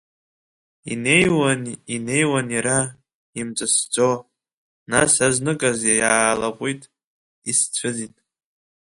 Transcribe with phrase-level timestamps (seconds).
[0.91, 1.61] Инеиуан,
[1.95, 2.79] инеиуан иара,
[3.39, 4.09] имҵысӡо,
[4.91, 6.81] нас азныказ иаалаҟәит,
[7.49, 8.15] исцәыӡит.